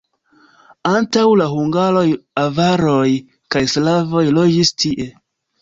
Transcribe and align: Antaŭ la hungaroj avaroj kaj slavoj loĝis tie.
Antaŭ 0.91 1.25
la 1.41 1.49
hungaroj 1.51 2.07
avaroj 2.45 3.05
kaj 3.57 3.65
slavoj 3.75 4.25
loĝis 4.39 4.77
tie. 4.85 5.11